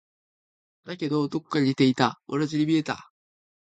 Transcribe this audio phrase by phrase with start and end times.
[0.83, 2.19] だけど、どこか似ていた。
[2.27, 3.11] 同じに見えた。